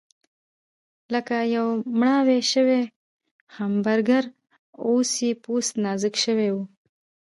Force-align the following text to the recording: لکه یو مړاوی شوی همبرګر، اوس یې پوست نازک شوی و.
لکه 1.13 1.35
یو 1.55 1.67
مړاوی 1.99 2.39
شوی 2.53 2.81
همبرګر، 3.57 4.23
اوس 4.85 5.11
یې 5.25 5.31
پوست 5.43 5.73
نازک 5.83 6.15
شوی 6.23 6.49
و. 6.51 6.57